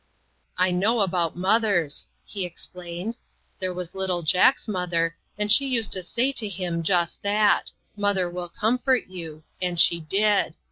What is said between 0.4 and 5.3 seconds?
"I know about mothers," he explained." There was little Jack's mother,